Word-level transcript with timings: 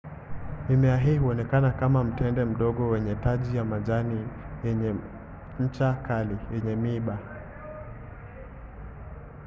mimea 0.69 0.97
hii 0.97 1.15
inaonekana 1.15 1.71
kama 1.71 2.03
mtende 2.03 2.45
mdogo 2.45 2.89
wenye 2.89 3.15
taji 3.15 3.57
ya 3.57 3.65
majani 3.65 4.27
yenye 4.63 4.93
ncha 5.59 5.93
kali 5.93 6.37
yenye 6.53 6.75
miiba 6.75 7.17